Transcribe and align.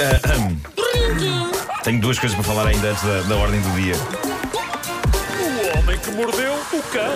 Ah, 0.00 0.38
hum. 0.38 0.56
Tenho 1.82 2.00
duas 2.00 2.18
coisas 2.18 2.34
para 2.36 2.44
falar 2.44 2.66
ainda 2.68 2.88
antes 2.90 3.02
da, 3.02 3.22
da 3.22 3.36
ordem 3.36 3.60
do 3.60 3.70
dia. 3.80 3.94
O 5.74 5.78
homem 5.78 5.98
que 5.98 6.10
mordeu 6.12 6.54
o 6.54 6.82
cão. 6.92 7.12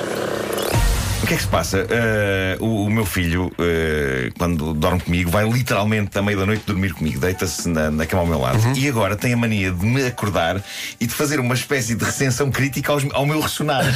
O 1.22 1.26
que 1.26 1.34
é 1.34 1.36
que 1.36 1.42
se 1.42 1.48
passa? 1.48 1.86
Ah, 1.88 2.56
o, 2.60 2.86
o 2.86 2.90
meu 2.90 3.06
filho, 3.06 3.52
ah, 3.58 4.32
quando 4.38 4.74
dorme 4.74 5.00
comigo, 5.00 5.30
vai 5.30 5.48
literalmente 5.48 6.18
à 6.18 6.22
meia 6.22 6.36
da 6.38 6.46
noite 6.46 6.64
dormir 6.66 6.92
comigo, 6.94 7.20
deita-se 7.20 7.68
na, 7.68 7.90
na 7.90 8.06
cama 8.06 8.22
ao 8.22 8.26
meu 8.28 8.40
lado 8.40 8.58
e 8.76 8.88
agora 8.88 9.14
tem 9.16 9.32
a 9.32 9.36
mania 9.36 9.70
de 9.70 9.84
me 9.86 10.04
acordar 10.06 10.60
e 10.98 11.06
de 11.06 11.14
fazer 11.14 11.38
uma 11.38 11.54
espécie 11.54 11.94
de 11.94 12.04
recensão 12.04 12.50
crítica 12.50 12.92
aos- 12.92 13.06
ao 13.12 13.24
meu 13.26 13.40
ressonar. 13.40 13.84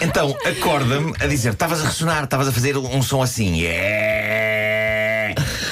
Então 0.00 0.36
acorda-me 0.44 1.12
a 1.20 1.26
dizer: 1.28 1.52
Estavas 1.52 1.80
a 1.80 1.84
ressonar, 1.86 2.24
estavas 2.24 2.48
a 2.48 2.52
fazer 2.52 2.76
um 2.76 3.00
som 3.02 3.22
assim. 3.22 3.60
Yeah! 3.60 4.35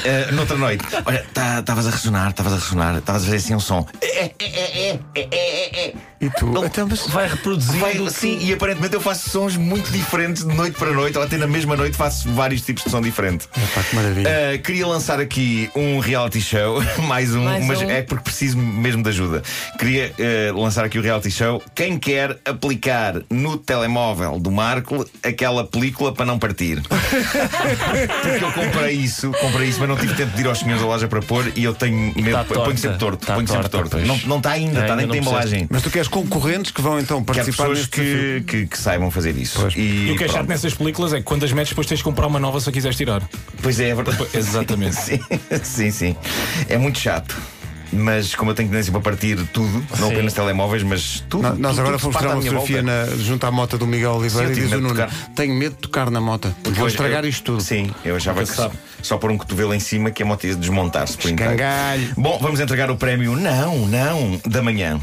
Ah, 0.05 0.33
noutra 0.33 0.57
noite, 0.57 0.85
olha, 1.07 1.25
estavas 1.59 1.87
a 1.87 1.91
ressonar, 1.91 2.31
estavas 2.31 2.53
a 2.53 2.57
ressonar, 2.57 2.97
estavas 2.99 3.23
a 3.23 3.25
fazer 3.25 3.37
assim 3.39 3.55
um 3.55 3.61
som. 3.61 3.87
É, 4.03 4.25
é, 4.25 4.33
é, 4.39 4.91
é, 4.91 5.01
é, 5.15 5.29
é, 5.31 5.87
é. 5.87 5.95
E 6.21 6.31
tu? 6.31 6.47
Não. 6.47 6.65
Então, 6.65 6.87
mas 6.89 7.07
Vai 7.07 7.29
reproduzindo. 7.29 7.79
Vai, 7.79 8.11
sim, 8.11 8.39
e 8.41 8.53
aparentemente 8.53 8.95
eu 8.95 9.01
faço 9.01 9.29
sons 9.29 9.57
muito 9.57 9.91
diferentes 9.91 10.45
de 10.45 10.55
noite 10.55 10.79
para 10.79 10.93
noite, 10.93 11.17
ou 11.19 11.25
até 11.25 11.37
na 11.37 11.47
mesma 11.47 11.77
noite 11.77 11.97
faço 11.97 12.31
vários 12.33 12.63
tipos 12.63 12.85
de 12.85 12.91
som 12.91 13.01
diferente. 13.01 13.47
Epá, 13.57 13.83
que 13.83 13.97
maravilha. 13.97 14.31
Ah, 14.31 14.59
queria 14.59 14.87
lançar 14.87 15.21
aqui 15.21 15.71
um 15.75 15.99
reality 15.99 16.41
show, 16.41 16.83
mais 17.07 17.35
um, 17.35 17.45
Mais 17.45 17.67
mas 17.67 17.81
um. 17.81 17.91
é 17.91 18.03
porque 18.03 18.25
preciso 18.25 18.59
mesmo 18.59 19.03
de 19.03 19.09
ajuda. 19.09 19.43
Queria 19.79 20.13
ah, 20.19 20.59
lançar 20.59 20.85
aqui 20.85 20.99
o 20.99 21.03
reality 21.03 21.31
show. 21.31 21.63
Quem 21.75 21.99
quer 21.99 22.39
aplicar 22.45 23.23
no 23.31 23.57
telemóvel 23.57 24.39
do 24.39 24.51
Marco 24.51 25.07
aquela 25.23 25.65
película 25.65 26.13
para 26.13 26.25
não 26.27 26.39
partir? 26.39 26.83
porque 28.23 28.45
eu 28.45 28.53
comprei 28.53 28.93
isso, 28.93 29.31
comprei 29.41 29.69
isso, 29.69 29.81
mas 29.81 29.89
não 29.89 29.94
tive 29.97 30.15
tempo 30.15 30.35
de 30.37 30.43
ir 30.43 30.47
aos 30.47 30.59
senhores 30.59 30.81
da 30.83 30.87
loja 30.89 31.09
para 31.09 31.21
pôr 31.21 31.53
e 31.57 31.65
eu 31.65 31.75
tenho 31.75 32.13
medo. 32.15 32.33
Tá 32.33 32.45
ponho 32.45 32.77
sempre 32.79 32.99
torto, 32.99 33.27
Tá 33.27 33.35
ponho 33.35 33.47
sempre 33.49 33.69
torta, 33.69 33.89
torto. 33.91 33.97
pois. 33.97 34.07
Não, 34.07 34.29
não 34.29 34.37
está 34.39 34.51
ainda, 34.53 34.81
está 34.81 34.97
não 34.97 35.03
percebeste. 35.09 35.19
embalagem. 35.29 35.67
Mas 35.71 35.83
tu 35.83 35.91
queres 35.91 36.09
concorrentes 36.09 36.71
que 36.71 36.81
vão 36.81 36.99
então 37.01 37.23
participar 37.23 37.69
pessoas 37.69 37.87
que, 37.87 38.43
que, 38.47 38.67
que 38.67 38.79
saibam 38.79 39.11
fazer 39.11 39.37
isso. 39.37 39.61
Pois. 39.61 39.75
E, 39.77 39.81
E 40.09 40.13
o 40.13 40.17
que 40.17 40.25
é 40.25 40.29
chato 40.29 40.47
nessas 40.47 40.75
películas 40.75 41.13
é 41.13 41.19
que 41.19 41.23
quando 41.23 41.45
as 41.45 41.53
metes, 41.53 41.71
depois 41.71 41.87
tens 41.87 41.99
de 41.99 42.05
comprar 42.05 42.27
uma 42.27 42.39
nova 42.39 42.61
se 42.61 42.69
a 42.69 42.73
quiseres 42.73 42.97
tirar. 42.97 43.23
Pois 43.63 43.79
é, 43.81 43.89
é 43.91 43.95
verdade. 43.95 44.27
Exatamente. 44.35 44.95
Sim, 44.97 45.21
sim, 45.63 45.91
sim. 45.91 46.17
É 46.69 46.77
muito 46.79 46.99
chato. 46.99 47.37
Mas 47.95 48.35
como 48.35 48.51
eu 48.51 48.55
tenho 48.55 48.69
tendência 48.69 48.91
para 48.93 49.01
partir 49.01 49.37
tudo, 49.53 49.85
não 49.99 50.09
Sim. 50.09 50.15
apenas 50.15 50.33
telemóveis, 50.33 50.83
mas 50.83 51.23
tudo. 51.29 51.43
Nó- 51.43 51.55
Nós 51.55 51.71
tudo, 51.73 51.81
agora 51.83 51.99
fomos 51.99 52.17
tirar 52.17 52.31
uma 52.31 52.41
minha 52.41 52.53
fotografia 52.53 52.83
na- 52.83 53.07
junto 53.17 53.47
à 53.47 53.51
moto 53.51 53.79
do 53.79 53.87
Miguel 53.87 54.13
Oliveira 54.13 54.55
Sim, 54.55 54.61
e 54.61 54.65
diz 54.65 54.73
o 54.73 54.81
Nuno. 54.81 55.07
Tenho 55.35 55.55
medo 55.55 55.75
de 55.77 55.81
tocar 55.83 56.11
na 56.11 56.21
moto, 56.21 56.55
porque 56.63 56.79
vou 56.79 56.89
estragar 56.89 57.25
eu- 57.25 57.31
isto 57.31 57.43
tudo. 57.45 57.63
Sim, 57.63 57.91
eu 58.05 58.17
achava 58.17 58.41
Nunca 58.41 58.53
que 58.53 58.57
sabe. 58.59 58.75
só 59.03 59.17
pôr 59.19 59.31
um 59.31 59.39
cotovelo 59.39 59.73
em 59.75 59.81
cima 59.81 60.11
que 60.11 60.23
a 60.23 60.27
moto 60.27 60.47
ia 60.47 60.55
desmontar-se 60.55 61.17
por. 61.17 61.31
Escangalho. 61.31 62.11
Bom, 62.17 62.39
vamos 62.41 62.61
entregar 62.61 62.91
o 62.91 62.97
prémio 62.97 63.37
Não, 63.37 63.87
não, 63.87 64.41
da 64.47 64.63
manhã. 64.63 65.01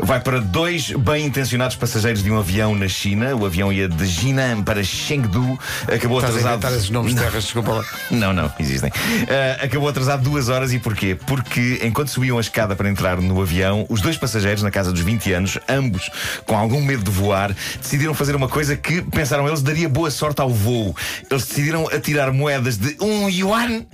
Vai 0.00 0.20
para 0.20 0.40
dois 0.40 0.90
bem 0.92 1.26
intencionados 1.26 1.76
passageiros 1.76 2.22
de 2.22 2.30
um 2.30 2.38
avião 2.38 2.74
na 2.74 2.88
China. 2.88 3.34
O 3.34 3.46
avião 3.46 3.72
ia 3.72 3.88
de 3.88 4.06
Jinan 4.06 4.62
para 4.62 4.82
Chengdu. 4.82 5.58
Acabou 5.92 6.18
Estás 6.18 6.34
a 6.34 6.38
atrasado. 6.38 6.52
inventar 6.54 6.72
esses 6.72 6.90
nomes 6.90 7.14
de 7.14 7.20
terras, 7.20 7.44
desculpa 7.44 7.72
lá. 7.72 7.84
Não, 8.10 8.32
não, 8.32 8.52
existem. 8.58 8.90
Ah, 9.28 9.64
acabou 9.64 9.88
atrasado 9.88 10.22
duas 10.22 10.48
horas 10.48 10.72
e 10.72 10.78
porquê? 10.78 11.14
Porque 11.26 11.80
enquanto 11.82 12.08
subiam 12.08 12.38
a 12.38 12.40
escada 12.40 12.76
para 12.76 12.88
entrar 12.88 13.20
no 13.20 13.40
avião, 13.40 13.86
os 13.88 14.00
dois 14.00 14.16
passageiros, 14.16 14.62
na 14.62 14.70
casa 14.70 14.92
dos 14.92 15.00
20 15.00 15.32
anos, 15.32 15.58
ambos 15.68 16.10
com 16.46 16.56
algum 16.56 16.80
medo 16.82 17.02
de 17.02 17.10
voar, 17.10 17.54
decidiram 17.80 18.14
fazer 18.14 18.34
uma 18.36 18.48
coisa 18.48 18.76
que, 18.76 19.00
pensaram 19.02 19.46
eles, 19.48 19.62
daria 19.62 19.88
boa 19.88 20.10
sorte 20.10 20.40
ao 20.40 20.50
voo. 20.50 20.94
Eles 21.30 21.44
decidiram 21.46 21.86
atirar 21.88 22.32
moedas 22.32 22.76
de 22.76 22.96
um 23.00 23.28
yuan 23.28 23.84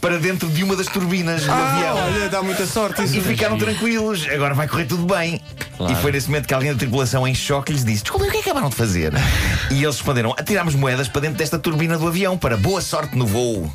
para 0.00 0.18
dentro 0.18 0.48
de 0.48 0.64
uma 0.64 0.74
das 0.76 0.86
turbinas 0.86 1.44
do 1.44 1.52
Ah, 1.52 1.72
avião. 1.72 1.96
olha, 1.96 2.28
dá 2.28 2.42
muita 2.42 2.66
sorte 2.66 3.02
isso. 3.04 3.16
E 3.16 3.20
ficaram 3.20 3.56
tranquilos, 3.58 4.26
agora 4.28 4.54
vai 4.54 4.66
correr 4.68 4.84
tudo 4.86 5.04
bem. 5.14 5.37
E 5.90 5.94
foi 5.96 6.10
nesse 6.12 6.28
momento 6.28 6.46
que 6.46 6.54
alguém 6.54 6.72
da 6.72 6.78
tripulação 6.78 7.26
em 7.26 7.34
choque 7.34 7.72
lhes 7.72 7.84
disse: 7.84 8.02
Desculpa, 8.02 8.26
o 8.26 8.30
que 8.30 8.38
é 8.38 8.42
que 8.42 8.48
acabaram 8.48 8.68
de 8.68 8.74
fazer? 8.76 9.12
e 9.70 9.74
eles 9.82 9.96
responderam: 9.96 10.34
Atirámos 10.36 10.74
moedas 10.74 11.08
para 11.08 11.22
dentro 11.22 11.38
desta 11.38 11.58
turbina 11.58 11.96
do 11.96 12.06
avião 12.06 12.36
para 12.36 12.56
boa 12.56 12.80
sorte 12.80 13.16
no 13.16 13.26
voo. 13.26 13.72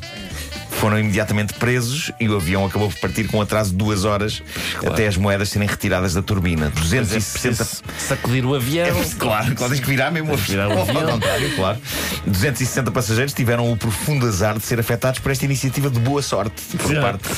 Foram 0.84 0.98
imediatamente 0.98 1.54
presos 1.54 2.12
e 2.20 2.28
o 2.28 2.36
avião 2.36 2.66
acabou 2.66 2.90
por 2.90 2.98
partir 2.98 3.26
com 3.26 3.40
atraso 3.40 3.70
de 3.70 3.76
duas 3.76 4.04
horas 4.04 4.42
até 4.86 5.06
as 5.06 5.16
moedas 5.16 5.48
serem 5.48 5.66
retiradas 5.66 6.12
da 6.12 6.20
turbina. 6.20 6.68
260 6.68 7.66
Sacudir 7.96 8.44
o 8.44 8.54
avião. 8.54 8.86
é, 8.88 8.90
claro, 9.18 9.54
claro, 9.54 9.72
tens 9.72 9.80
que 9.80 9.86
virar 9.86 10.10
mesmo 10.10 10.34
o 10.34 10.36
virar 10.36 10.68
o 10.68 10.82
avião. 10.82 11.12
contrário, 11.12 11.56
claro. 11.56 11.78
260 12.26 12.90
passageiros 12.90 13.32
tiveram 13.32 13.72
o 13.72 13.78
profundo 13.78 14.26
azar 14.26 14.58
de 14.58 14.66
ser 14.66 14.78
afetados 14.78 15.20
por 15.20 15.32
esta 15.32 15.46
iniciativa 15.46 15.88
de 15.88 15.98
boa 15.98 16.20
sorte 16.20 16.62
por 16.76 16.92
Já. 16.92 17.00
parte 17.00 17.30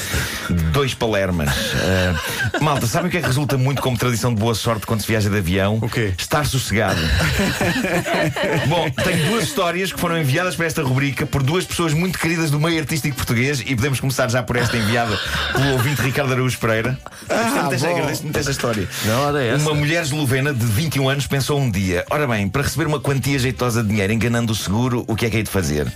de 0.50 0.64
dois 0.72 0.92
palermas. 0.92 1.48
Ah, 1.76 2.58
malta, 2.60 2.88
sabem 2.88 3.06
o 3.06 3.10
que 3.12 3.18
é 3.18 3.20
que 3.20 3.28
resulta 3.28 3.56
muito 3.56 3.80
como 3.80 3.96
tradição 3.96 4.34
de 4.34 4.40
boa 4.40 4.56
sorte 4.56 4.84
quando 4.86 5.02
se 5.02 5.06
viaja 5.06 5.30
de 5.30 5.38
avião? 5.38 5.78
O 5.80 5.88
quê? 5.88 6.12
Estar 6.18 6.44
sossegado. 6.44 6.98
Bom, 8.66 8.90
tenho 8.90 9.24
duas 9.28 9.44
histórias 9.44 9.92
que 9.92 10.00
foram 10.00 10.18
enviadas 10.18 10.56
para 10.56 10.66
esta 10.66 10.82
rubrica 10.82 11.24
por 11.24 11.44
duas 11.44 11.64
pessoas 11.64 11.92
muito 11.92 12.18
queridas 12.18 12.50
do 12.50 12.58
meio 12.58 12.80
artístico 12.80 13.14
português 13.14 13.35
e 13.44 13.74
podemos 13.76 14.00
começar 14.00 14.28
já 14.30 14.42
por 14.42 14.56
esta 14.56 14.76
enviada 14.76 15.18
pelo 15.52 15.72
ouvinte 15.72 16.00
Ricardo 16.02 16.32
Araújo 16.32 16.58
Pereira. 16.58 16.98
Gostei 17.28 17.44
muito 17.52 17.68
desta- 17.70 17.86
bom. 17.88 17.94
Agradeço 17.96 18.22
muito 18.22 18.38
esta 18.38 18.50
história. 18.50 18.88
Não, 19.04 19.20
olha 19.26 19.38
essa. 19.38 19.62
Uma 19.64 19.74
mulher 19.74 20.02
eslovena 20.02 20.52
de 20.54 20.64
21 20.64 21.08
anos 21.08 21.26
pensou 21.26 21.60
um 21.60 21.70
dia: 21.70 22.04
ora 22.10 22.26
bem, 22.26 22.48
para 22.48 22.62
receber 22.62 22.86
uma 22.86 23.00
quantia 23.00 23.38
jeitosa 23.38 23.82
de 23.82 23.88
dinheiro 23.88 24.12
enganando 24.12 24.52
o 24.52 24.56
seguro, 24.56 25.04
o 25.06 25.14
que 25.14 25.26
é 25.26 25.30
que 25.30 25.36
hei 25.36 25.42
de 25.42 25.50
fazer? 25.50 25.86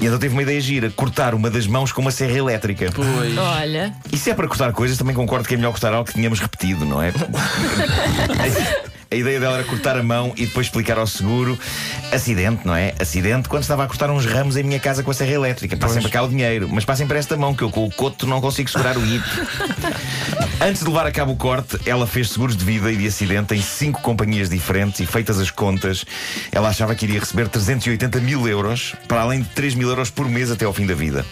E 0.00 0.06
então 0.06 0.18
teve 0.18 0.32
uma 0.34 0.42
ideia 0.42 0.60
gira: 0.60 0.90
cortar 0.90 1.34
uma 1.34 1.50
das 1.50 1.66
mãos 1.66 1.92
com 1.92 2.00
uma 2.00 2.10
serra 2.10 2.36
elétrica. 2.38 2.90
Pois. 2.94 3.36
Olha, 3.38 3.92
E 4.12 4.16
se 4.16 4.30
é 4.30 4.34
para 4.34 4.48
cortar 4.48 4.72
coisas, 4.72 4.96
também 4.98 5.14
concordo 5.14 5.46
que 5.46 5.54
é 5.54 5.56
melhor 5.56 5.70
cortar 5.72 5.92
algo 5.92 6.06
que 6.08 6.14
tínhamos 6.14 6.40
repetido, 6.40 6.84
não 6.84 7.00
é? 7.02 7.12
A 9.14 9.16
ideia 9.16 9.38
dela 9.38 9.58
era 9.58 9.64
cortar 9.64 9.96
a 9.96 10.02
mão 10.02 10.32
e 10.36 10.44
depois 10.44 10.66
explicar 10.66 10.98
ao 10.98 11.06
seguro 11.06 11.56
acidente, 12.10 12.66
não 12.66 12.74
é? 12.74 12.94
Acidente 12.98 13.48
quando 13.48 13.62
estava 13.62 13.84
a 13.84 13.86
cortar 13.86 14.10
uns 14.10 14.26
ramos 14.26 14.56
em 14.56 14.64
minha 14.64 14.80
casa 14.80 15.04
com 15.04 15.10
a 15.12 15.14
serra 15.14 15.30
elétrica. 15.30 15.76
Passem 15.76 16.02
para 16.02 16.10
cá 16.10 16.24
o 16.24 16.28
dinheiro, 16.28 16.68
mas 16.68 16.84
passem 16.84 17.06
para 17.06 17.16
esta 17.16 17.36
mão 17.36 17.54
que 17.54 17.62
eu 17.62 17.70
com 17.70 17.84
o 17.84 17.92
coto 17.92 18.26
não 18.26 18.40
consigo 18.40 18.68
segurar 18.68 18.96
o 18.98 19.06
hito. 19.06 19.24
Antes 20.60 20.82
de 20.82 20.88
levar 20.88 21.06
a 21.06 21.12
cabo 21.12 21.30
o 21.30 21.36
corte, 21.36 21.78
ela 21.86 22.08
fez 22.08 22.30
seguros 22.30 22.56
de 22.56 22.64
vida 22.64 22.90
e 22.90 22.96
de 22.96 23.06
acidente 23.06 23.54
em 23.54 23.62
cinco 23.62 24.02
companhias 24.02 24.48
diferentes 24.48 24.98
e, 24.98 25.06
feitas 25.06 25.38
as 25.38 25.48
contas, 25.48 26.04
ela 26.50 26.70
achava 26.70 26.92
que 26.96 27.04
iria 27.04 27.20
receber 27.20 27.46
380 27.48 28.18
mil 28.18 28.48
euros, 28.48 28.96
para 29.06 29.20
além 29.20 29.42
de 29.42 29.48
3 29.50 29.76
mil 29.76 29.88
euros 29.88 30.10
por 30.10 30.28
mês 30.28 30.50
até 30.50 30.64
ao 30.64 30.72
fim 30.72 30.86
da 30.86 30.94
vida. 30.94 31.24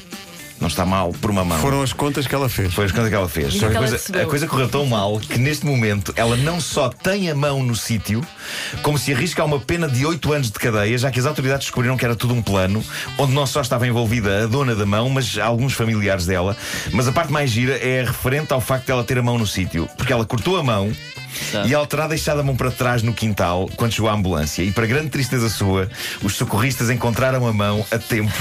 Não 0.62 0.68
está 0.68 0.86
mal 0.86 1.12
por 1.20 1.28
uma 1.28 1.44
mão. 1.44 1.58
Foram 1.58 1.82
as 1.82 1.92
contas 1.92 2.24
que 2.24 2.32
ela 2.32 2.48
fez. 2.48 2.72
Foi 2.72 2.84
as 2.84 2.92
contas 2.92 3.08
que 3.08 3.14
ela 3.16 3.28
fez. 3.28 3.54
Só 3.54 3.68
que 3.68 3.76
a, 3.76 3.78
ela 3.78 3.88
coisa, 3.88 4.22
a 4.22 4.26
coisa 4.26 4.46
correu 4.46 4.68
tão 4.68 4.86
mal 4.86 5.18
que 5.18 5.36
neste 5.36 5.66
momento 5.66 6.12
ela 6.14 6.36
não 6.36 6.60
só 6.60 6.88
tem 6.88 7.28
a 7.28 7.34
mão 7.34 7.64
no 7.64 7.74
sítio, 7.74 8.24
como 8.80 8.96
se 8.96 9.12
arrisca 9.12 9.42
a 9.42 9.44
uma 9.44 9.58
pena 9.58 9.88
de 9.88 10.06
8 10.06 10.32
anos 10.32 10.50
de 10.52 10.58
cadeia, 10.60 10.96
já 10.96 11.10
que 11.10 11.18
as 11.18 11.26
autoridades 11.26 11.66
descobriram 11.66 11.96
que 11.96 12.04
era 12.04 12.14
tudo 12.14 12.32
um 12.32 12.40
plano, 12.40 12.80
onde 13.18 13.32
não 13.32 13.44
só 13.44 13.60
estava 13.60 13.88
envolvida 13.88 14.44
a 14.44 14.46
dona 14.46 14.76
da 14.76 14.86
mão, 14.86 15.10
mas 15.10 15.36
alguns 15.36 15.72
familiares 15.72 16.26
dela. 16.26 16.56
Mas 16.92 17.08
a 17.08 17.12
parte 17.12 17.32
mais 17.32 17.50
gira 17.50 17.76
é 17.76 18.04
referente 18.04 18.52
ao 18.52 18.60
facto 18.60 18.86
de 18.86 18.92
ela 18.92 19.02
ter 19.02 19.18
a 19.18 19.22
mão 19.22 19.36
no 19.36 19.48
sítio, 19.48 19.88
porque 19.96 20.12
ela 20.12 20.24
cortou 20.24 20.56
a 20.56 20.62
mão. 20.62 20.92
E 21.66 21.74
ela 21.74 21.86
terá 21.86 22.06
deixado 22.06 22.40
a 22.40 22.42
mão 22.42 22.56
para 22.56 22.70
trás 22.70 23.02
no 23.02 23.12
quintal 23.12 23.68
quando 23.76 23.92
chegou 23.92 24.10
a 24.10 24.14
ambulância. 24.14 24.62
E 24.62 24.70
para 24.72 24.86
grande 24.86 25.08
tristeza 25.10 25.48
sua, 25.48 25.88
os 26.22 26.34
socorristas 26.36 26.90
encontraram 26.90 27.46
a 27.46 27.52
mão 27.52 27.84
a 27.90 27.98
tempo. 27.98 28.32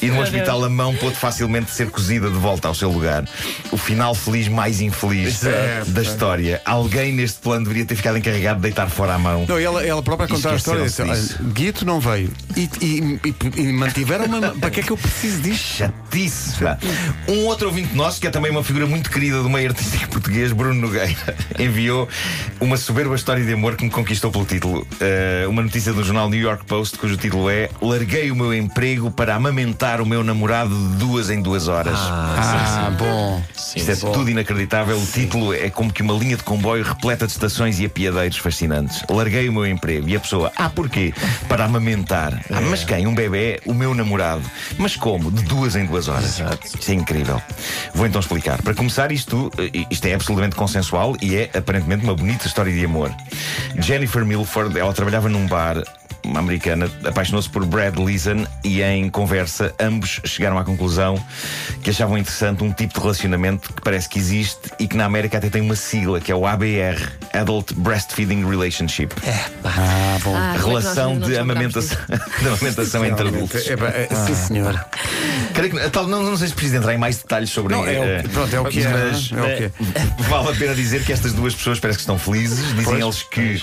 E 0.00 0.06
no 0.06 0.20
hospital 0.20 0.64
a 0.64 0.68
mão 0.70 0.94
pôde 0.96 1.14
facilmente 1.16 1.70
ser 1.70 1.90
cozida 1.90 2.28
de 2.30 2.36
volta 2.38 2.66
ao 2.66 2.74
seu 2.74 2.90
lugar. 2.90 3.24
O 3.70 3.76
final 3.76 4.14
feliz 4.14 4.48
mais 4.48 4.80
infeliz 4.80 5.44
É, 5.44 5.82
da 5.86 6.02
história. 6.02 6.60
Alguém 6.64 7.12
neste 7.12 7.38
plano 7.40 7.64
deveria 7.64 7.84
ter 7.84 7.94
ficado 7.94 8.16
encarregado 8.18 8.56
de 8.56 8.62
deitar 8.62 8.88
fora 8.88 9.14
a 9.14 9.18
mão. 9.18 9.44
Não, 9.46 9.60
e 9.60 9.64
ela, 9.64 9.84
ela 9.84 10.02
própria 10.02 10.24
a 10.26 10.28
contar 10.28 10.52
a 10.52 10.56
história. 10.56 10.84
disse, 10.84 11.02
disso. 11.04 11.36
"Olha, 11.40 11.50
Guito 11.52 11.84
não 11.84 12.00
veio. 12.00 12.32
E, 12.56 12.68
e, 12.80 13.20
e, 13.24 13.60
e 13.60 13.72
mantiveram 13.72 14.24
uma. 14.24 14.40
Para 14.52 14.70
que 14.70 14.80
é 14.80 14.82
que 14.82 14.90
eu 14.90 14.96
preciso 14.96 15.40
disto? 15.42 15.62
Chatice. 15.76 16.54
Um 17.28 17.44
outro 17.46 17.68
ouvinte 17.68 17.94
nosso, 17.94 18.20
que 18.20 18.26
é 18.26 18.30
também 18.30 18.50
uma 18.50 18.64
figura 18.64 18.86
muito 18.86 19.10
querida 19.10 19.42
do 19.42 19.50
meio 19.50 19.68
artístico 19.68 20.08
português, 20.10 20.52
Bruno 20.52 20.80
Nogueira, 20.80 21.36
enviou 21.58 22.08
uma 22.60 22.76
soberba 22.76 23.14
história 23.14 23.44
de 23.44 23.52
amor 23.52 23.76
que 23.76 23.84
me 23.84 23.90
conquistou 23.90 24.30
pelo 24.30 24.44
título. 24.44 24.80
Uh, 24.82 25.48
uma 25.48 25.62
notícia 25.62 25.92
do 25.92 26.02
jornal 26.04 26.28
New 26.28 26.40
York 26.40 26.64
Post, 26.64 26.98
cujo 26.98 27.16
título 27.16 27.50
é 27.50 27.68
Larguei 27.80 28.30
o 28.30 28.36
meu 28.36 28.54
emprego 28.54 29.10
para 29.10 29.34
amamentar 29.34 30.00
o 30.00 30.06
meu 30.06 30.22
namorado 30.22 30.74
de 30.74 30.96
duas 30.96 31.30
em 31.30 31.42
duas 31.42 31.68
horas. 31.68 31.98
Ah, 31.98 32.92
bom. 32.98 33.42
Isto 33.74 33.90
é 33.90 33.96
tudo 33.96 34.30
inacreditável. 34.30 34.96
O 34.96 35.06
título 35.06 35.52
é 35.52 35.70
como 35.70 35.92
que 35.92 36.02
uma 36.02 36.14
linha 36.14 36.36
de 36.36 36.42
comboio 36.42 36.84
repleta 36.84 37.26
de 37.26 37.32
estações 37.32 37.80
e 37.80 37.86
apiadeiros 37.86 38.38
fascinantes. 38.38 39.02
Larguei 39.08 39.48
o 39.48 39.52
meu 39.52 39.66
emprego 39.66 40.08
e 40.08 40.16
a 40.16 40.20
pessoa, 40.20 40.52
ah, 40.56 40.68
porquê? 40.68 41.12
Para 41.48 41.64
amamentar. 41.64 42.42
Ah, 42.50 42.60
mas 42.60 42.84
quem? 42.84 43.06
Um 43.06 43.14
bebê? 43.14 43.60
O 43.66 43.74
meu 43.74 43.94
namorado. 43.94 44.42
Mas 44.78 44.96
como? 44.96 45.30
De 45.30 45.42
duas 45.44 45.76
em 45.76 45.86
duas 45.86 46.08
horas. 46.08 46.40
Isto 46.64 46.90
é 46.90 46.94
incrível. 46.94 47.40
Vou 47.94 48.06
então 48.06 48.20
explicar. 48.20 48.60
Para 48.62 48.74
começar, 48.74 49.10
isto, 49.12 49.50
eh, 49.58 49.86
isto 49.90 50.06
é 50.06 50.14
absolutamente 50.14 50.56
consensual 50.56 51.16
e 51.20 51.36
é 51.36 51.50
aparentemente 51.54 52.04
uma 52.04 52.14
bonita 52.22 52.46
história 52.46 52.72
de 52.72 52.84
amor. 52.84 53.12
Jennifer 53.80 54.24
Milford, 54.24 54.78
ela 54.78 54.92
trabalhava 54.92 55.28
num 55.28 55.44
bar 55.48 55.82
uma 56.24 56.40
americana, 56.40 56.90
apaixonou-se 57.04 57.48
por 57.48 57.64
Brad 57.64 57.96
Leeson 57.98 58.46
e 58.62 58.80
em 58.82 59.08
conversa 59.10 59.74
ambos 59.80 60.20
chegaram 60.24 60.56
à 60.58 60.64
conclusão 60.64 61.22
que 61.82 61.90
achavam 61.90 62.16
interessante 62.16 62.62
um 62.62 62.72
tipo 62.72 62.94
de 62.94 63.00
relacionamento 63.00 63.72
que 63.72 63.82
parece 63.82 64.08
que 64.08 64.18
existe 64.18 64.70
e 64.78 64.86
que 64.86 64.96
na 64.96 65.04
América 65.04 65.38
até 65.38 65.50
tem 65.50 65.60
uma 65.62 65.74
sigla, 65.74 66.20
que 66.20 66.30
é 66.30 66.34
o 66.34 66.46
ABR, 66.46 66.96
Adult 67.32 67.72
Breastfeeding 67.74 68.48
Relationship. 68.48 69.10
Ah, 69.64 70.18
bom. 70.22 70.34
Ah, 70.36 70.52
A 70.54 70.58
como 70.60 70.78
é 70.78 70.80
relação 70.80 71.18
de 71.18 71.36
amamentação, 71.36 71.98
de 72.40 72.48
amamentação 72.48 73.04
entre 73.04 73.28
adultos. 73.28 73.66
É, 73.68 73.76
pá, 73.76 73.86
é, 73.88 74.08
sim, 74.26 74.34
senhor. 74.34 74.84
Creio 75.54 75.70
que- 75.74 75.90
tal- 75.90 76.06
não, 76.06 76.22
não 76.22 76.36
sei 76.36 76.48
se 76.48 76.54
preciso 76.54 76.76
entrar 76.76 76.94
em 76.94 76.98
mais 76.98 77.16
detalhes 77.18 77.50
sobre 77.50 77.74
Não, 77.74 77.84
é 77.86 77.98
o- 77.98 78.04
eh, 78.04 78.22
pronto, 78.32 78.54
é 78.56 78.60
o 78.60 78.64
que 78.66 78.80
é, 78.80 78.88
mas 78.88 79.30
é 79.32 79.40
o 79.40 79.56
que 79.56 79.64
é. 79.64 79.72
vale 80.28 80.48
a 80.50 80.52
pena 80.54 80.74
dizer 80.74 81.04
que 81.04 81.12
estas 81.12 81.32
duas 81.32 81.54
pessoas 81.54 81.80
parece 81.80 81.98
que 81.98 82.02
estão 82.02 82.18
felizes. 82.18 82.58
Dizem 82.68 82.84
Pois. 82.84 83.00
eles 83.02 83.22
que 83.24 83.62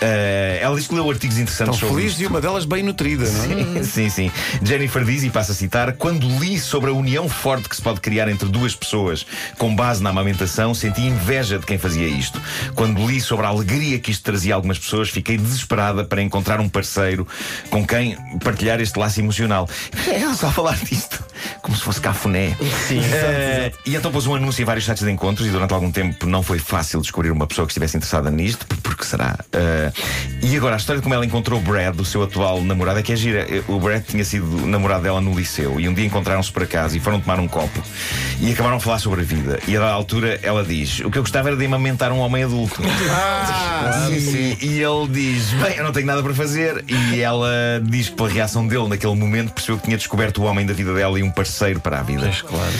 eh, 0.00 0.58
ela 0.62 0.78
leu 0.90 1.10
artigos 1.10 1.38
interessantes 1.38 1.78
sobre 1.78 1.97
felizes 1.98 2.20
e 2.20 2.26
uma 2.26 2.40
delas 2.40 2.64
bem 2.64 2.80
nutrida, 2.80 3.28
não 3.28 3.80
é? 3.80 3.82
Sim, 3.82 4.08
sim. 4.08 4.30
Jennifer 4.62 5.04
diz, 5.04 5.24
e 5.24 5.30
passa 5.30 5.50
a 5.50 5.54
citar: 5.54 5.94
Quando 5.94 6.28
li 6.38 6.58
sobre 6.58 6.90
a 6.90 6.92
união 6.92 7.28
forte 7.28 7.68
que 7.68 7.74
se 7.74 7.82
pode 7.82 8.00
criar 8.00 8.28
entre 8.28 8.48
duas 8.48 8.74
pessoas 8.74 9.26
com 9.58 9.74
base 9.74 10.00
na 10.00 10.10
amamentação, 10.10 10.72
senti 10.74 11.00
inveja 11.00 11.58
de 11.58 11.66
quem 11.66 11.76
fazia 11.76 12.06
isto. 12.06 12.40
Quando 12.76 13.04
li 13.04 13.20
sobre 13.20 13.46
a 13.46 13.48
alegria 13.48 13.98
que 13.98 14.12
isto 14.12 14.22
trazia 14.22 14.54
a 14.54 14.56
algumas 14.56 14.78
pessoas, 14.78 15.08
fiquei 15.10 15.36
desesperada 15.36 16.04
para 16.04 16.22
encontrar 16.22 16.60
um 16.60 16.68
parceiro 16.68 17.26
com 17.68 17.84
quem 17.84 18.16
partilhar 18.44 18.80
este 18.80 18.96
laço 18.98 19.20
emocional. 19.20 19.68
É 20.08 20.34
só 20.34 20.50
falar 20.50 20.76
disto, 20.76 21.22
como 21.68 21.76
se 21.76 21.84
fosse 21.84 22.00
cafuné. 22.00 22.56
Sim, 22.88 22.98
Eh, 23.04 23.70
e 23.84 23.94
então 23.94 24.10
pôs 24.10 24.26
um 24.26 24.34
anúncio 24.34 24.62
em 24.62 24.64
vários 24.64 24.86
sites 24.86 25.04
de 25.04 25.10
encontros 25.10 25.46
e 25.46 25.50
durante 25.50 25.74
algum 25.74 25.92
tempo 25.92 26.24
não 26.26 26.42
foi 26.42 26.58
fácil 26.58 26.98
descobrir 27.02 27.30
uma 27.30 27.46
pessoa 27.46 27.66
que 27.66 27.72
estivesse 27.72 27.96
interessada 27.98 28.30
nisto, 28.30 28.66
por- 28.66 28.78
porque 28.78 29.04
será? 29.04 29.36
Eh, 29.52 29.92
e 30.42 30.56
agora, 30.56 30.74
a 30.76 30.78
história 30.78 30.98
de 30.98 31.02
como 31.02 31.14
ela 31.14 31.26
encontrou 31.26 31.58
o 31.60 31.62
Brad, 31.62 31.98
o 32.00 32.04
seu 32.06 32.22
atual 32.22 32.62
namorado, 32.62 32.98
é 32.98 33.02
que 33.02 33.12
é 33.12 33.16
gira. 33.16 33.40
Eh, 33.48 33.62
O 33.68 33.78
Brad 33.78 34.02
tinha 34.02 34.24
sido 34.24 34.46
namorado 34.66 35.02
dela 35.02 35.20
no 35.20 35.34
liceu 35.38 35.78
e 35.78 35.86
um 35.88 35.92
dia 35.92 36.06
encontraram-se 36.06 36.50
por 36.50 36.62
acaso 36.62 36.96
e 36.96 37.00
foram 37.00 37.20
tomar 37.20 37.38
um 37.38 37.46
copo 37.46 37.82
e 38.40 38.50
acabaram 38.50 38.76
a 38.76 38.80
falar 38.80 38.98
sobre 38.98 39.20
a 39.20 39.24
vida. 39.24 39.58
E 39.68 39.76
a 39.76 39.84
altura 39.84 40.40
ela 40.42 40.64
diz: 40.64 41.00
O 41.00 41.10
que 41.10 41.18
eu 41.18 41.22
gostava 41.22 41.48
era 41.48 41.56
de 41.56 41.66
amamentar 41.66 42.10
um 42.12 42.18
homem 42.20 42.44
adulto. 42.44 42.80
Ah, 43.10 44.06
sim, 44.08 44.20
sim. 44.20 44.56
E, 44.62 44.66
e 44.78 44.82
ele 44.82 45.08
diz: 45.10 45.50
Bem, 45.54 45.76
eu 45.76 45.84
não 45.84 45.92
tenho 45.92 46.06
nada 46.06 46.22
para 46.22 46.32
fazer. 46.34 46.82
E 46.88 47.20
ela 47.20 47.48
diz 47.82 48.08
que, 48.08 48.16
pela 48.16 48.28
reação 48.28 48.66
dele 48.66 48.88
naquele 48.88 49.14
momento, 49.14 49.52
percebeu 49.52 49.76
que 49.78 49.84
tinha 49.84 49.96
descoberto 49.98 50.38
o 50.38 50.44
homem 50.44 50.64
da 50.64 50.72
vida 50.72 50.94
dela 50.94 51.18
e 51.18 51.22
um 51.22 51.30
parceiro 51.30 51.57
para 51.80 52.00
a 52.00 52.02
vida. 52.02 52.30
claro. 52.46 52.72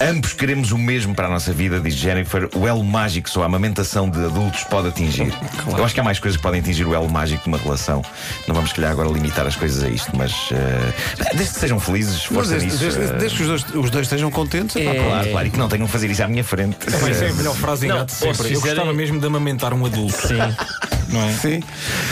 Ambos 0.00 0.32
queremos 0.32 0.72
o 0.72 0.78
mesmo 0.78 1.14
para 1.14 1.28
a 1.28 1.30
nossa 1.30 1.52
vida, 1.52 1.78
diz 1.78 1.94
Jennifer. 1.94 2.48
O 2.56 2.66
elo 2.66 2.82
mágico 2.82 3.30
só 3.30 3.42
a 3.42 3.46
amamentação 3.46 4.10
de 4.10 4.18
adultos 4.24 4.64
pode 4.64 4.88
atingir. 4.88 5.32
Eu 5.66 5.84
acho 5.84 5.94
que 5.94 6.00
há 6.00 6.02
mais 6.04 6.18
coisas 6.18 6.36
que 6.36 6.42
podem 6.42 6.60
atingir 6.60 6.84
o 6.84 6.92
elo 6.94 7.08
mágico 7.08 7.42
de 7.44 7.48
uma 7.48 7.58
relação. 7.58 8.02
Não 8.48 8.54
vamos, 8.54 8.70
se 8.70 8.76
calhar, 8.76 8.90
agora 8.90 9.08
limitar 9.08 9.46
as 9.46 9.54
coisas 9.54 9.82
a 9.84 9.88
isto, 9.88 10.10
mas 10.16 10.32
eh, 10.50 10.92
desde 11.36 11.54
que 11.54 11.60
sejam 11.60 11.78
felizes, 11.78 12.24
força 12.24 12.50
desde, 12.50 12.66
nisso. 12.66 12.78
desde- 12.78 13.02
eh, 13.04 13.18
desde 13.18 13.36
que 13.36 13.42
os 13.44 13.48
dois, 13.48 13.74
os 13.84 13.90
dois 13.90 14.06
estejam 14.06 14.30
contentes, 14.30 14.74
é 14.76 14.84
pá, 14.84 14.90
É. 14.90 14.94
Claro, 15.04 15.30
claro, 15.30 15.46
e 15.46 15.50
que 15.50 15.58
não 15.58 15.68
tenham 15.68 15.86
que 15.86 15.92
fazer 15.92 16.10
isso 16.10 16.22
à 16.22 16.28
minha 16.28 16.42
frente. 16.44 16.76
Mas 17.00 17.22
é 17.22 17.28
a 17.30 17.32
melhor 17.34 17.54
frase 17.54 17.86
em 17.86 17.88
gato 17.90 18.10
sempre. 18.10 18.48
se 18.48 18.52
Eu 18.54 18.60
gostava 18.60 18.92
mesmo 18.92 19.20
de 19.20 19.26
amamentar 19.26 19.72
um 19.72 19.86
adulto. 19.86 20.26
Sim. 20.26 20.34
Não 21.14 21.22
é? 21.22 21.32
Sim. 21.32 21.62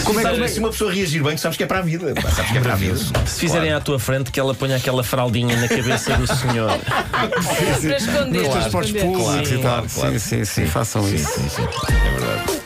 Como 0.05 0.21
é, 0.21 0.23
que- 0.23 0.31
como 0.31 0.45
é 0.45 0.49
Se 0.49 0.59
uma 0.61 0.71
pessoa 0.71 0.93
reagir 0.93 1.23
bem, 1.25 1.37
sabes 1.37 1.57
que 1.57 1.65
é 1.65 1.67
para 1.67 1.81
a 1.81 1.83
vida. 1.83 2.15
Sabes 2.35 2.53
que 2.53 2.59
é 2.59 2.61
para 2.61 2.73
a 2.75 2.77
vida. 2.77 2.97
Se 3.27 3.41
fizerem 3.41 3.73
à 3.73 3.81
tua 3.81 3.99
frente, 3.99 4.31
que 4.31 4.39
ela 4.39 4.55
ponha 4.55 4.77
aquela 4.77 5.03
fraldinha 5.03 5.57
na 5.57 5.67
cabeça 5.69 6.17
do 6.17 6.27
senhor. 6.27 6.71
Para 6.83 7.97
esconder. 7.97 8.43
nos 8.43 8.49
transportes 8.49 8.93
públicos 8.93 9.49
Sim, 9.49 9.55
e 9.55 9.59
tal? 9.59 9.73
claro, 9.73 9.89
claro. 9.93 10.13
Sim, 10.13 10.19
sim, 10.19 10.45
sim, 10.45 10.67
façam 10.67 11.03
Sim, 11.05 11.15
isso. 11.17 11.29
sim, 11.33 11.49
sim. 11.49 11.63
É 11.63 12.11
verdade. 12.21 12.63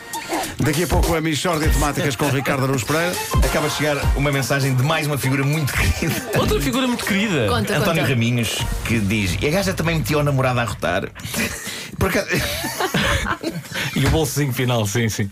Daqui 0.59 0.83
a 0.83 0.87
pouco 0.87 1.15
a 1.15 1.21
Michórdia 1.21 1.67
de 1.67 1.73
Temáticas 1.75 2.15
com 2.15 2.27
Ricardo 2.29 2.63
Aruz 2.65 2.83
Pereira. 2.83 3.13
Acaba 3.43 3.67
de 3.69 3.75
chegar 3.75 3.97
uma 4.15 4.31
mensagem 4.31 4.75
de 4.75 4.83
mais 4.83 5.05
uma 5.07 5.17
figura 5.17 5.43
muito 5.43 5.71
querida. 5.73 6.21
Outra 6.37 6.59
figura 6.61 6.87
muito 6.87 7.05
querida. 7.05 7.47
Conta, 7.47 7.77
António 7.77 8.01
conta. 8.03 8.13
Raminhos, 8.13 8.57
que 8.85 8.99
diz: 8.99 9.37
E 9.41 9.47
a 9.47 9.51
gaja 9.51 9.73
também 9.73 9.97
metiu 9.97 10.19
a 10.19 10.23
namorada 10.23 10.61
a 10.61 10.65
rotar. 10.65 11.09
Por 11.97 12.09
acaso, 12.09 12.27
E 13.95 14.05
o 14.05 14.09
bolsozinho 14.11 14.53
final, 14.53 14.85
sim, 14.85 15.09
sim. 15.09 15.31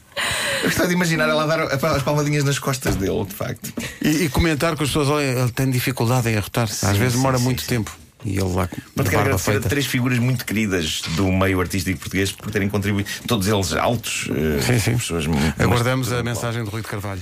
Eu 0.66 0.70
gostava 0.70 0.88
de 0.90 0.94
imaginar 0.96 1.30
ela 1.30 1.44
a 1.44 1.48
dar 1.48 1.96
as 1.96 2.04
palmadinhas 2.04 2.44
nas 2.44 2.60
costas 2.60 2.96
dele, 2.96 3.26
de 3.26 3.34
facto. 3.34 3.72
E, 4.02 4.26
e 4.26 4.30
comentar 4.30 4.76
com 4.76 4.84
as 4.84 4.90
pessoas: 4.90 5.08
olha, 5.10 5.24
ele 5.26 5.52
tem 5.52 5.70
dificuldade 5.70 6.30
em 6.30 6.38
arrotar. 6.38 6.66
Às 6.70 6.98
vezes 6.98 7.14
sim, 7.14 7.18
demora 7.20 7.38
sim, 7.38 7.44
muito 7.44 7.62
sim. 7.62 7.68
tempo. 7.68 7.96
E 8.24 8.32
ele 8.40 8.54
lá 8.56 8.68
Mas 8.96 9.06
a 9.06 9.10
quero 9.12 9.22
agradecer 9.22 9.52
a 9.52 9.54
feita. 9.54 9.70
três 9.70 9.86
figuras 9.86 10.18
muito 10.18 10.44
queridas 10.48 11.02
do 11.16 11.32
meio 11.32 11.62
artístico 11.62 12.00
português 12.00 12.32
por 12.32 12.50
terem 12.50 12.68
contribuído. 12.68 13.08
Todos 13.28 13.48
eles 13.48 13.72
altos. 13.74 14.28
eh, 14.32 14.62
Sim, 14.64 14.80
sim. 14.80 14.98
Pessoas 14.98 15.26
Aguardamos 15.60 16.12
a 16.12 16.24
mensagem 16.24 16.64
de 16.64 16.70
Rui 16.72 16.82
de 16.82 16.88
Carvalho. 16.88 17.22